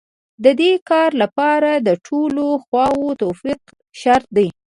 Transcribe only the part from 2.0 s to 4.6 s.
ټولو خواوو توافق شرط دی.